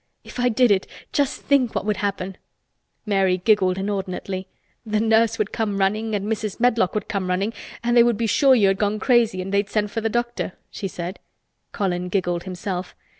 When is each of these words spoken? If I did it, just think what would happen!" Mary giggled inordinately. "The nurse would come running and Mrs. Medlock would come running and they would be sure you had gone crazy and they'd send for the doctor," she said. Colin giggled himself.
If 0.23 0.39
I 0.39 0.49
did 0.49 0.71
it, 0.71 0.87
just 1.13 1.41
think 1.41 1.75
what 1.75 1.85
would 1.85 1.97
happen!" 1.97 2.37
Mary 3.05 3.37
giggled 3.37 3.77
inordinately. 3.77 4.47
"The 4.83 4.99
nurse 4.99 5.37
would 5.37 5.51
come 5.51 5.77
running 5.77 6.15
and 6.15 6.25
Mrs. 6.25 6.59
Medlock 6.59 6.95
would 6.95 7.07
come 7.07 7.27
running 7.29 7.53
and 7.83 7.95
they 7.95 8.01
would 8.01 8.17
be 8.17 8.25
sure 8.25 8.55
you 8.55 8.67
had 8.69 8.79
gone 8.79 8.97
crazy 8.99 9.43
and 9.43 9.53
they'd 9.53 9.69
send 9.69 9.91
for 9.91 10.01
the 10.01 10.09
doctor," 10.09 10.53
she 10.71 10.87
said. 10.87 11.19
Colin 11.71 12.09
giggled 12.09 12.45
himself. 12.45 12.95